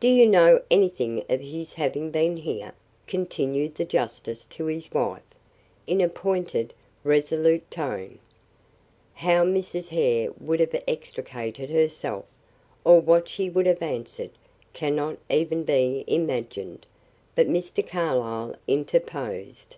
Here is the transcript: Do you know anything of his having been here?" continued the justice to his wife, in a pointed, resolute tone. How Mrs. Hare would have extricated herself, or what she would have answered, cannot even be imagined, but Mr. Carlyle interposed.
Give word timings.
Do 0.00 0.08
you 0.08 0.26
know 0.26 0.64
anything 0.68 1.24
of 1.30 1.38
his 1.40 1.74
having 1.74 2.10
been 2.10 2.38
here?" 2.38 2.74
continued 3.06 3.76
the 3.76 3.84
justice 3.84 4.44
to 4.46 4.64
his 4.66 4.90
wife, 4.92 5.22
in 5.86 6.00
a 6.00 6.08
pointed, 6.08 6.74
resolute 7.04 7.70
tone. 7.70 8.18
How 9.14 9.44
Mrs. 9.44 9.90
Hare 9.90 10.32
would 10.40 10.58
have 10.58 10.74
extricated 10.88 11.70
herself, 11.70 12.24
or 12.82 12.98
what 12.98 13.28
she 13.28 13.48
would 13.48 13.66
have 13.66 13.80
answered, 13.80 14.30
cannot 14.72 15.18
even 15.30 15.62
be 15.62 16.02
imagined, 16.08 16.84
but 17.36 17.46
Mr. 17.46 17.86
Carlyle 17.86 18.56
interposed. 18.66 19.76